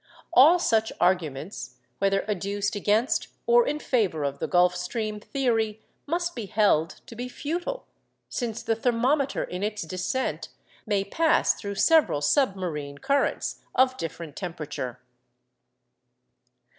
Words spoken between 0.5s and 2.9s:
such arguments, whether adduced